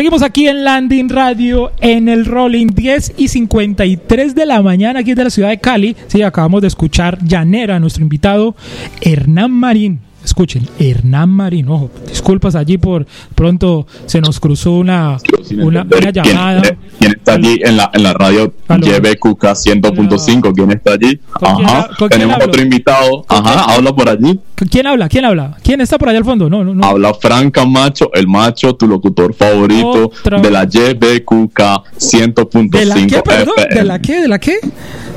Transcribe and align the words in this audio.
Seguimos 0.00 0.22
aquí 0.22 0.48
en 0.48 0.64
Landing 0.64 1.10
Radio 1.10 1.72
en 1.78 2.08
el 2.08 2.24
Rolling 2.24 2.68
10 2.68 3.16
y 3.18 3.28
53 3.28 4.34
de 4.34 4.46
la 4.46 4.62
mañana 4.62 5.00
aquí 5.00 5.12
de 5.12 5.24
la 5.24 5.28
ciudad 5.28 5.50
de 5.50 5.60
Cali. 5.60 5.94
Sí, 6.06 6.22
acabamos 6.22 6.62
de 6.62 6.68
escuchar 6.68 7.22
Llanera, 7.22 7.78
nuestro 7.78 8.02
invitado 8.02 8.56
Hernán 9.02 9.50
Marín. 9.50 10.00
Escuchen, 10.30 10.64
Hernán 10.78 11.28
Marín, 11.28 11.68
ojo, 11.68 11.90
disculpas 12.08 12.54
allí 12.54 12.78
por 12.78 13.04
pronto 13.34 13.84
se 14.06 14.20
nos 14.20 14.38
cruzó 14.38 14.70
una, 14.70 15.16
una, 15.60 15.82
una 15.82 16.10
llamada. 16.12 16.62
¿Quién, 16.62 16.78
quién 17.00 17.12
está 17.18 17.32
allí 17.32 17.58
en 17.64 17.76
la, 17.76 17.90
en 17.92 18.02
la 18.04 18.12
radio 18.12 18.54
YBQK 18.68 19.42
100.5? 19.42 20.54
¿Quién 20.54 20.70
está 20.70 20.92
allí? 20.92 21.18
¿Con 21.32 21.56
quién 21.56 21.66
Ajá. 21.66 21.78
ha- 21.80 21.86
con 21.88 22.08
quién 22.08 22.08
Tenemos 22.10 22.36
otro 22.46 22.62
invitado. 22.62 23.24
Ajá, 23.28 23.74
habla 23.74 23.92
por 23.92 24.08
allí. 24.08 24.38
¿Quién 24.70 24.86
habla? 24.86 25.08
¿Quién 25.08 25.24
habla? 25.24 25.56
¿Quién 25.64 25.80
está 25.80 25.98
por 25.98 26.08
allá 26.10 26.18
al 26.18 26.24
fondo? 26.24 26.48
No, 26.48 26.62
no, 26.62 26.76
no. 26.76 26.84
Habla 26.86 27.12
Fran 27.14 27.50
Camacho, 27.50 28.10
el 28.14 28.28
macho, 28.28 28.76
tu 28.76 28.86
locutor 28.86 29.34
favorito 29.34 30.12
Otra 30.16 30.40
de 30.40 30.48
la 30.48 30.62
YBQK 30.62 31.58
100.5 31.98 32.70
¿De 32.70 32.84
la 32.86 32.94
qué, 32.94 33.20
perdón? 33.20 33.54
¿De 33.68 33.82
la 33.84 33.98
qué? 33.98 34.20
¿De 34.20 34.28
la 34.28 34.38
qué? 34.38 34.58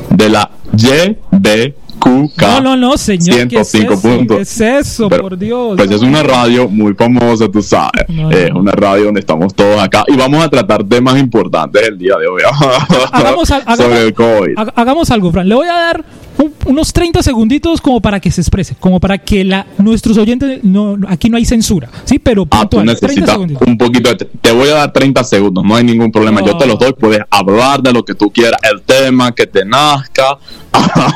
De 0.10 0.30
la 0.30 0.50
YBQK. 0.76 1.83
No, 2.06 2.62
no, 2.62 2.76
no, 2.78 2.98
señor. 2.98 3.48
¿Qué 3.48 3.60
es 3.62 3.68
105 3.70 3.94
eso? 3.94 4.02
puntos. 4.02 4.38
¿Qué 4.38 4.44
es 4.44 4.62
eso? 4.62 5.10
Pero, 5.10 5.22
por 5.24 5.38
Dios. 5.38 5.76
Pues 5.78 5.92
es 5.92 6.02
una 6.02 6.24
radio 6.24 6.68
muy 6.68 6.94
famosa, 6.94 7.50
tú 7.50 7.62
sabes. 7.62 8.06
No, 8.10 8.30
Es 8.32 8.52
no. 8.52 8.60
una 8.60 8.72
radio 8.74 9.06
donde 9.06 9.20
estamos 9.22 9.54
todos 9.54 9.82
acá 9.82 10.04
y 10.08 10.16
vamos 10.16 10.44
a 10.44 10.50
tratar 10.50 10.84
temas 10.84 11.18
importantes 11.20 11.88
el 11.88 11.98
día 11.98 12.16
de 12.18 12.28
hoy. 12.28 12.42
hagamos, 13.12 13.50
hagamos- 13.52 13.78
sobre 13.78 14.02
el 14.08 14.14
COVID. 14.14 14.54
ha- 14.58 14.74
hagamos 14.82 15.12
algo, 15.12 15.32
Fran. 15.32 15.48
Le 15.48 15.56
voy 15.56 15.68
a 15.68 15.74
dar 15.74 16.06
un- 16.38 16.54
unos 16.66 16.92
30 16.94 17.22
segunditos 17.24 17.80
como 17.82 18.02
para 18.02 18.20
que 18.20 18.32
se 18.32 18.42
exprese, 18.42 18.76
como 18.80 19.00
para 19.00 19.18
que 19.18 19.44
la, 19.44 19.66
nuestros 19.78 20.18
oyentes, 20.18 20.64
no, 20.64 20.98
aquí 21.08 21.30
no 21.30 21.38
hay 21.38 21.46
censura, 21.46 21.90
¿sí? 22.06 22.20
Pero 22.20 22.44
Ah, 22.52 22.62
tú 22.68 22.78
puntual, 22.78 22.86
30 22.98 23.02
necesitas 23.08 23.30
segunditos. 23.32 23.68
un 23.68 23.78
poquito 23.78 24.10
de... 24.14 24.16
Te 24.42 24.52
voy 24.52 24.70
a 24.70 24.74
dar 24.76 24.94
30 24.94 25.24
segundos, 25.24 25.64
no 25.64 25.76
hay 25.76 25.84
ningún 25.84 26.12
problema. 26.12 26.42
Yo 26.44 26.58
te 26.58 26.66
los 26.66 26.78
doy, 26.80 26.94
puedes 26.94 27.22
hablar 27.30 27.82
de 27.82 27.94
lo 27.94 28.04
que 28.04 28.16
tú 28.16 28.30
quieras, 28.32 28.60
el 28.72 28.82
tema 28.82 29.32
que 29.34 29.46
te 29.48 29.64
nazca. 29.66 30.38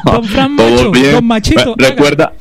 Don 0.05 0.23
Fran 0.23 0.55
Todo 0.57 0.69
Macho, 0.69 0.91
bien. 0.91 1.11
don 1.13 1.25
Machito, 1.25 1.75
Re- 1.77 1.89
Recuerda... 1.89 2.33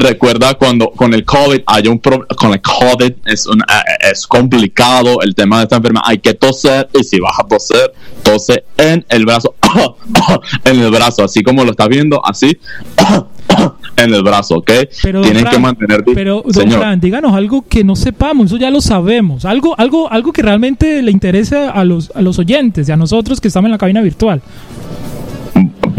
Recuerda 0.00 0.54
cuando 0.54 0.90
con 0.92 1.12
el 1.12 1.26
COVID 1.26 1.60
hay 1.66 1.86
un 1.86 1.98
pro- 1.98 2.26
con 2.34 2.52
el 2.54 2.62
COVID 2.62 3.12
es 3.26 3.46
un, 3.46 3.60
eh, 3.60 4.08
es 4.10 4.26
complicado 4.26 5.20
el 5.20 5.34
tema 5.34 5.58
de 5.58 5.64
esta 5.64 5.76
enfermedad. 5.76 6.04
Hay 6.06 6.18
que 6.18 6.32
toser 6.32 6.88
y 6.98 7.04
si 7.04 7.20
vas 7.20 7.38
a 7.38 7.46
toser, 7.46 7.92
tose 8.22 8.64
en 8.78 9.04
el 9.10 9.26
brazo, 9.26 9.54
en 10.64 10.80
el 10.80 10.90
brazo, 10.90 11.22
así 11.24 11.42
como 11.42 11.64
lo 11.64 11.72
estás 11.72 11.88
viendo, 11.88 12.24
así 12.24 12.56
en 13.96 14.14
el 14.14 14.22
brazo, 14.22 14.54
¿ok? 14.56 14.70
Pero, 15.02 15.22
Fran, 15.22 15.44
que 15.50 15.58
mantener 15.58 16.02
pero 16.14 16.42
don 16.46 16.54
señor. 16.54 16.78
Fran, 16.78 16.98
díganos 16.98 17.34
algo 17.34 17.66
que 17.68 17.84
no 17.84 17.94
sepamos, 17.94 18.46
eso 18.46 18.56
ya 18.56 18.70
lo 18.70 18.80
sabemos, 18.80 19.44
algo, 19.44 19.78
algo, 19.78 20.10
algo 20.10 20.32
que 20.32 20.40
realmente 20.40 21.02
le 21.02 21.10
interese 21.10 21.58
a 21.58 21.84
los, 21.84 22.10
a 22.14 22.22
los 22.22 22.38
oyentes 22.38 22.88
y 22.88 22.92
a 22.92 22.96
nosotros 22.96 23.38
que 23.38 23.48
estamos 23.48 23.66
en 23.68 23.72
la 23.72 23.78
cabina 23.78 24.00
virtual. 24.00 24.40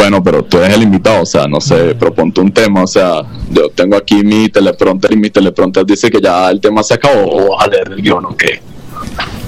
Bueno, 0.01 0.23
pero 0.23 0.43
tú 0.43 0.57
eres 0.57 0.77
el 0.77 0.81
invitado, 0.81 1.21
o 1.21 1.25
sea, 1.27 1.47
no 1.47 1.61
sé, 1.61 1.93
proponte 1.93 2.41
un 2.41 2.51
tema, 2.51 2.81
o 2.81 2.87
sea, 2.87 3.21
yo 3.51 3.69
tengo 3.69 3.95
aquí 3.95 4.23
mi 4.23 4.49
teleprompter 4.49 5.13
y 5.13 5.15
mi 5.15 5.29
teleprompter 5.29 5.85
dice 5.85 6.09
que 6.09 6.19
ya 6.19 6.49
el 6.49 6.59
tema 6.59 6.81
se 6.81 6.95
acabó, 6.95 7.21
o 7.21 7.61
a 7.61 7.67
leer 7.67 7.91
el 7.91 8.01
guion 8.01 8.25
o 8.25 8.35
qué. 8.35 8.63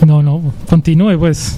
No, 0.05 0.21
no, 0.21 0.53
continúe 0.69 1.17
pues. 1.17 1.57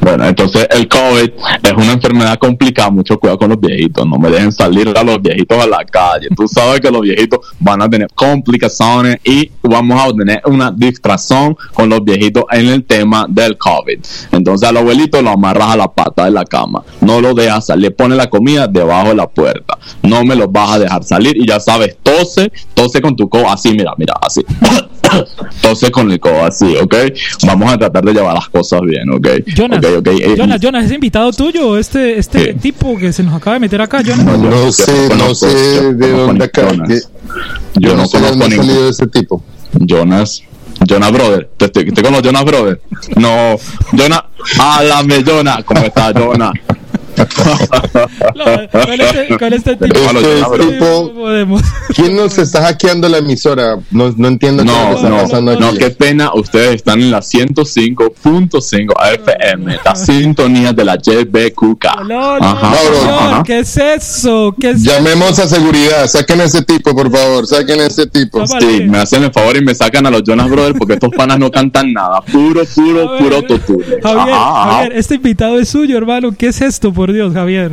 Bueno, 0.00 0.26
entonces 0.26 0.66
el 0.70 0.88
COVID 0.88 1.30
es 1.62 1.72
una 1.72 1.92
enfermedad 1.92 2.38
complicada, 2.38 2.90
mucho 2.90 3.18
cuidado 3.18 3.38
con 3.38 3.50
los 3.50 3.60
viejitos, 3.60 4.06
no 4.06 4.18
me 4.18 4.30
dejen 4.30 4.52
salir 4.52 4.92
a 4.96 5.02
los 5.02 5.20
viejitos 5.20 5.58
a 5.58 5.66
la 5.66 5.84
calle, 5.84 6.28
tú 6.36 6.46
sabes 6.46 6.80
que 6.80 6.90
los 6.90 7.00
viejitos 7.00 7.40
van 7.58 7.82
a 7.82 7.88
tener 7.88 8.08
complicaciones 8.14 9.18
y 9.24 9.50
vamos 9.62 10.00
a 10.00 10.12
tener 10.12 10.42
una 10.46 10.70
distracción 10.70 11.56
con 11.72 11.88
los 11.88 12.04
viejitos 12.04 12.44
en 12.52 12.68
el 12.68 12.84
tema 12.84 13.26
del 13.28 13.56
COVID. 13.56 13.98
Entonces 14.32 14.68
al 14.68 14.76
abuelito 14.76 15.20
lo 15.22 15.30
amarras 15.30 15.70
a 15.70 15.76
la 15.76 15.88
pata 15.88 16.24
de 16.26 16.30
la 16.30 16.44
cama, 16.44 16.82
no 17.00 17.20
lo 17.20 17.34
dejas 17.34 17.66
salir, 17.66 17.94
pone 17.94 18.16
la 18.16 18.28
comida 18.28 18.66
debajo 18.68 19.08
de 19.08 19.16
la 19.16 19.26
puerta, 19.26 19.78
no 20.02 20.24
me 20.24 20.36
lo 20.36 20.48
vas 20.48 20.72
a 20.72 20.78
dejar 20.78 21.04
salir 21.04 21.36
y 21.36 21.46
ya 21.46 21.58
sabes, 21.58 21.96
tose, 22.02 22.52
tose 22.74 23.00
con 23.00 23.16
tu 23.16 23.28
codo 23.28 23.48
así, 23.48 23.72
mira, 23.72 23.92
mira, 23.96 24.14
así. 24.20 24.44
Tose 25.62 25.90
con 25.90 26.10
el 26.10 26.20
codo 26.20 26.44
así, 26.44 26.76
¿ok? 26.76 26.94
Vamos 27.46 27.72
a 27.72 27.78
tratar 27.78 28.04
de 28.04 28.12
llevar 28.12 28.34
las 28.34 28.48
cosas 28.48 28.80
bien, 28.82 29.10
¿ok? 29.10 29.28
Jonas, 29.46 29.84
eh, 29.84 30.34
Jonas, 30.36 30.60
Jonas, 30.60 30.84
es 30.86 30.92
invitado 30.92 31.32
tuyo, 31.32 31.76
este, 31.78 32.18
este 32.18 32.54
tipo 32.54 32.96
que 32.98 33.12
se 33.12 33.22
nos 33.22 33.34
acaba 33.34 33.54
de 33.54 33.60
meter 33.60 33.80
acá, 33.80 34.02
Jonas. 34.02 34.24
yo- 34.26 34.36
No 34.38 34.50
yo 34.66 34.72
sé, 34.72 35.08
no 35.16 35.34
sé 35.34 35.76
yo 35.76 35.92
de 35.92 36.10
dónde 36.12 36.44
acá. 36.44 36.68
Que- 36.86 37.00
Yo, 37.74 37.90
Yo 37.90 37.96
no 37.96 38.02
no 38.02 38.08
sé 38.08 38.18
de 38.18 38.22
conozco 38.24 38.38
dónde 38.38 38.54
ha 38.54 38.58
salido 38.58 38.88
ese 38.88 39.06
tipo. 39.08 39.42
Jonas. 39.80 40.42
Jonas 40.86 41.10
Brother. 41.12 41.50
¿Te, 41.56 41.68
te, 41.68 41.84
te 41.84 42.02
conozco 42.02 42.26
Jonas 42.26 42.44
Brother? 42.44 42.80
No. 43.16 43.56
Jonas. 43.92 44.22
Háblame, 44.58 45.22
Jonas. 45.24 45.64
¿Cómo 45.64 45.80
está, 45.80 46.12
Jonas? 46.12 46.52
No, 48.34 48.44
con 48.84 49.00
este, 49.00 49.38
con 49.38 49.52
este 49.52 49.76
tipo, 49.76 49.94
Este 49.96 50.66
tipo, 50.72 51.12
podemos. 51.14 51.62
¿quién 51.94 52.16
nos 52.16 52.36
está 52.38 52.62
hackeando 52.62 53.08
la 53.08 53.18
emisora? 53.18 53.78
No, 53.90 54.12
no 54.16 54.28
entiendo 54.28 54.62
qué 54.64 54.70
No, 54.70 54.92
está 54.94 55.08
no, 55.08 55.16
pasando 55.22 55.58
no, 55.58 55.72
qué 55.74 55.90
pena. 55.90 56.30
Ustedes 56.34 56.76
están 56.76 57.00
en 57.00 57.10
la 57.10 57.20
105.5 57.20 58.92
FM, 59.14 59.78
la 59.84 59.94
sintonía 59.94 60.72
de 60.72 60.84
la 60.84 60.96
JBQK. 60.96 61.84
No, 62.08 62.38
no, 62.38 62.46
Ajá, 62.46 62.72
ajá. 62.72 63.42
¿qué 63.44 63.60
es 63.60 63.76
eso? 63.76 64.54
¿Qué 64.60 64.70
es 64.70 64.82
Llamemos 64.82 65.38
a 65.38 65.48
seguridad, 65.48 66.06
saquen 66.06 66.40
a 66.40 66.44
ese 66.44 66.62
tipo, 66.62 66.94
por 66.94 67.10
favor, 67.10 67.46
saquen 67.46 67.80
a 67.80 67.86
ese 67.86 68.06
tipo. 68.06 68.46
Sí, 68.46 68.82
me 68.88 68.98
hacen 68.98 69.24
el 69.24 69.32
favor 69.32 69.56
y 69.56 69.64
me 69.64 69.74
sacan 69.74 70.06
a 70.06 70.10
los 70.10 70.22
Jonas 70.22 70.48
Brothers 70.50 70.76
porque 70.78 70.94
estos 70.94 71.10
panas 71.16 71.38
no 71.38 71.50
cantan 71.50 71.92
nada. 71.92 72.20
Puro, 72.20 72.64
puro, 72.74 73.14
A 73.14 73.18
puro 73.18 73.36
ver, 73.42 73.46
totune. 73.46 73.84
Javier, 74.02 74.34
Ajá, 74.34 74.62
ajá. 74.62 74.72
Javier, 74.74 74.92
este 74.96 75.14
invitado 75.16 75.58
es 75.58 75.68
suyo, 75.68 75.96
hermano. 75.96 76.32
¿Qué 76.36 76.48
es 76.48 76.60
esto, 76.60 76.92
por 76.92 77.05
Dios, 77.12 77.34
Javier? 77.34 77.72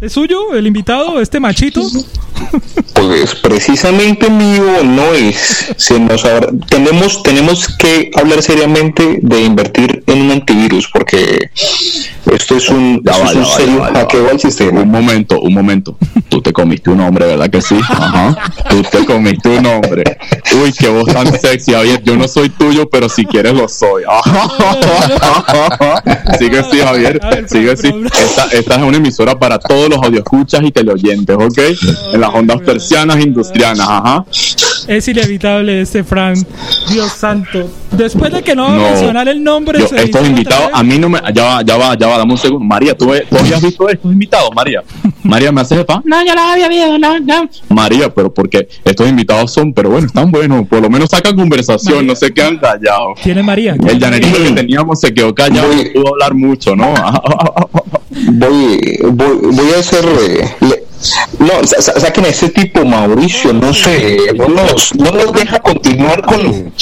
¿Es 0.00 0.12
suyo 0.12 0.54
el 0.54 0.66
invitado, 0.66 1.20
este 1.20 1.40
machito? 1.40 1.82
Pues 2.94 3.34
precisamente 3.36 4.28
mío 4.30 4.82
no 4.84 5.14
es. 5.14 5.72
Se 5.76 5.98
nos 5.98 6.24
tenemos, 6.68 7.22
tenemos 7.22 7.68
que 7.76 8.10
hablar 8.14 8.42
seriamente 8.42 9.18
de 9.22 9.42
invertir 9.42 10.02
en 10.06 10.22
un 10.22 10.30
antivirus 10.30 10.88
porque 10.92 11.50
esto 12.30 12.56
es 12.56 12.68
un, 12.68 13.02
Ya 13.04 13.12
esto 13.12 13.24
va, 13.24 13.30
es 13.30 13.36
un 13.36 13.42
va, 13.42 13.46
serio 13.56 13.82
hackeo 13.94 14.30
al 14.30 14.40
sistema. 14.40 14.80
Un 14.80 14.90
momento, 14.90 15.40
un 15.40 15.52
momento. 15.54 15.96
Tú 16.28 16.40
te 16.40 16.52
comiste 16.52 16.90
un 16.90 17.00
hombre, 17.00 17.26
¿verdad 17.26 17.50
que 17.50 17.60
sí? 17.60 17.78
Ajá. 17.88 18.36
Tú 18.70 18.82
te 18.82 19.04
comiste 19.04 19.48
un 19.48 19.66
hombre. 19.66 20.04
Uy, 20.62 20.72
qué 20.72 20.88
voz 20.88 21.06
tan 21.12 21.26
sexy, 21.38 21.72
Javier. 21.72 22.02
Yo 22.04 22.16
no 22.16 22.26
soy 22.28 22.48
tuyo, 22.48 22.88
pero 22.88 23.08
si 23.08 23.24
quieres 23.26 23.54
lo 23.54 23.68
soy. 23.68 24.02
Ajá. 24.08 24.48
Sigue 26.38 26.62
sí, 26.70 26.78
Javier. 26.78 27.20
Sigue 27.48 27.74
pero- 27.74 27.76
sí. 27.76 27.90
pero- 27.92 28.06
Esta, 28.24 28.44
esta 28.52 28.74
es 28.76 28.82
una 28.82 28.96
emisora 28.96 29.38
para 29.38 29.58
todos 29.58 29.88
los 29.88 29.98
audioscuchas 30.02 30.62
y 30.62 30.70
teleoyentes, 30.70 31.36
¿ok? 31.36 31.58
En 32.14 32.20
las 32.20 32.30
ondas 32.34 32.60
persianas 32.60 33.18
industrianas, 33.20 33.86
ajá. 33.88 34.24
Es 34.88 35.06
inevitable 35.08 35.80
este 35.80 36.04
Fran. 36.04 36.34
Dios 36.90 37.12
santo. 37.12 37.70
Después 37.92 38.32
de 38.32 38.42
que 38.42 38.54
no 38.56 38.64
va 38.64 38.70
a 38.72 38.76
No. 38.76 38.82
mencionar 38.82 39.28
el 39.28 39.42
nombre, 39.44 39.78
Yo, 39.78 39.86
se 39.86 40.02
estos 40.04 40.26
invitados, 40.26 40.70
a 40.72 40.82
mí 40.82 40.98
no 40.98 41.08
me. 41.08 41.20
Ya 41.34 41.44
va, 41.44 41.62
ya 41.62 41.76
va, 41.76 41.96
ya 41.96 42.06
va, 42.08 42.18
dame 42.18 42.32
un 42.32 42.38
segundo. 42.38 42.64
María, 42.64 42.96
¿tú, 42.96 43.06
tú 43.28 43.36
habías 43.38 43.60
visto 43.62 43.88
estos 43.88 44.10
invitados, 44.12 44.50
María? 44.54 44.82
María, 45.22 45.52
¿me 45.52 45.60
haces 45.60 45.78
el 45.78 45.84
favor? 45.84 46.02
No, 46.06 46.24
yo 46.24 46.34
los 46.34 46.42
había 46.44 46.68
visto, 46.68 46.98
no, 46.98 47.20
no. 47.20 47.48
María, 47.68 48.12
pero 48.12 48.32
porque 48.32 48.66
estos 48.84 49.08
invitados 49.08 49.52
son, 49.52 49.72
pero 49.74 49.90
bueno, 49.90 50.06
están 50.06 50.30
buenos. 50.30 50.66
Por 50.66 50.80
lo 50.80 50.88
menos 50.90 51.10
sacan 51.10 51.36
conversación, 51.36 51.96
María. 51.96 52.08
no 52.08 52.16
se 52.16 52.32
quedan 52.32 52.58
callados. 52.58 53.18
¿Quién 53.22 53.38
es 53.38 53.44
María? 53.44 53.76
El 53.86 53.98
llanerito 53.98 54.38
que 54.42 54.50
teníamos 54.52 54.98
se 55.00 55.12
quedó 55.12 55.34
callado, 55.34 55.68
no 55.68 55.74
Voy- 55.76 55.90
pudo 55.90 56.08
hablar 56.14 56.34
mucho, 56.34 56.74
¿no? 56.74 56.92
Voy, 58.10 58.98
voy, 59.10 59.36
voy 59.42 59.70
a 59.76 59.80
hacer. 59.80 60.04
le- 60.60 60.81
no, 61.42 61.66
sa- 61.66 61.80
sa- 61.82 62.00
saquen 62.00 62.24
a 62.24 62.28
ese 62.28 62.48
tipo, 62.48 62.84
Mauricio, 62.84 63.52
no 63.52 63.72
sé, 63.74 64.16
no 64.36 64.48
nos, 64.48 64.94
no 64.94 65.10
nos 65.10 65.32
deja 65.32 65.58
continuar 65.60 66.22
con, 66.22 66.72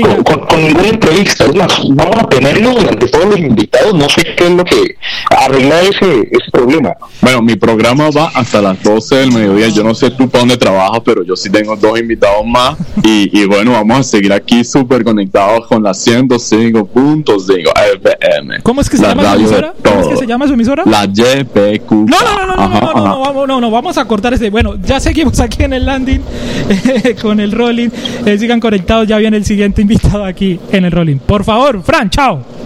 Sí, 0.00 0.14
con, 0.14 0.22
con- 0.24 0.46
con 0.46 0.62
ninguna 0.62 0.88
entrevista. 0.88 1.44
Es 1.44 1.54
más, 1.54 1.80
vamos 1.90 2.16
a 2.16 2.28
tenerlo 2.28 2.70
durante 2.72 3.06
todos 3.08 3.26
los 3.26 3.38
invitados, 3.38 3.94
no 3.94 4.08
sé 4.08 4.22
qué 4.36 4.44
es 4.44 4.50
lo 4.50 4.64
que 4.64 4.96
arregla 5.36 5.80
ese, 5.82 6.20
ese 6.30 6.50
problema. 6.52 6.94
Bueno, 7.20 7.42
mi 7.42 7.56
programa 7.56 8.08
va 8.10 8.30
hasta 8.34 8.62
las 8.62 8.82
12 8.82 9.14
del 9.16 9.32
mediodía. 9.32 9.68
Yo 9.68 9.82
no 9.84 9.94
sé 9.94 10.10
tú 10.10 10.28
para 10.28 10.40
dónde 10.40 10.56
trabajas, 10.56 11.00
pero 11.04 11.22
yo 11.22 11.36
sí 11.36 11.50
tengo 11.50 11.76
dos 11.76 11.98
invitados 11.98 12.46
más. 12.46 12.76
Y, 13.02 13.30
y 13.38 13.44
bueno, 13.46 13.72
vamos 13.72 13.98
a 13.98 14.02
seguir 14.02 14.32
aquí 14.32 14.64
súper 14.64 15.04
conectados 15.04 15.66
con 15.66 15.82
la 15.82 15.90
105.5 15.92 17.72
FM. 18.02 18.60
¿Cómo 18.62 18.80
es 18.80 18.88
que 18.90 18.96
se 18.96 19.02
La 19.02 19.10
llama 19.10 19.32
su 19.34 19.38
emisora? 19.40 19.74
¿Cómo 19.84 20.00
es 20.00 20.08
que 20.08 20.16
se 20.16 20.26
llama 20.26 20.46
su 20.46 20.54
emisora? 20.54 20.84
La 20.86 21.04
YPQ. 21.04 21.90
No, 21.90 22.06
no, 22.06 22.46
no, 22.46 22.46
no, 22.46 22.56
no, 22.56 22.68
no, 22.68 22.80
no, 22.80 22.94
no, 23.04 23.20
vamos, 23.20 23.48
no, 23.48 23.60
no, 23.60 23.70
vamos 23.70 23.98
a 23.98 24.04
cortar 24.06 24.34
ese. 24.34 24.50
Bueno, 24.50 24.76
ya 24.84 25.00
seguimos 25.00 25.40
aquí 25.40 25.62
en 25.64 25.72
el 25.74 25.84
landing 25.86 26.20
eh, 26.68 27.16
con 27.20 27.40
el 27.40 27.52
rolling. 27.52 27.88
Eh, 28.26 28.38
sigan 28.38 28.60
conectados, 28.60 29.06
ya 29.06 29.18
viene 29.18 29.36
el 29.36 29.44
siguiente 29.44 29.82
invitado 29.90 30.24
aquí 30.24 30.58
en 30.70 30.84
el 30.84 30.92
rolling. 30.92 31.18
Por 31.18 31.44
favor, 31.44 31.82
Fran, 31.82 32.10
chao. 32.10 32.59